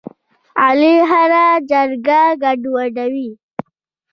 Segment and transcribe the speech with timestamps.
[0.63, 3.29] علي هره جرګه ګډوډوي.